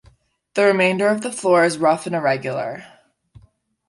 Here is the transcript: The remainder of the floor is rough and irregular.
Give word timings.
The 0.55 0.63
remainder 0.65 1.09
of 1.09 1.21
the 1.21 1.31
floor 1.31 1.63
is 1.63 1.77
rough 1.77 2.07
and 2.07 2.15
irregular. 2.15 2.83